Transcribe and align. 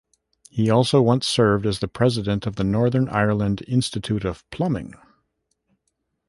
He 0.49 0.67
also 0.71 0.99
once 0.99 1.27
served 1.27 1.63
as 1.67 1.77
the 1.77 1.87
President 1.87 2.47
of 2.47 2.55
the 2.55 2.63
Northern 2.63 3.07
Ireland 3.07 3.63
Institute 3.67 4.25
of 4.25 4.49
Plumbing. 4.49 4.95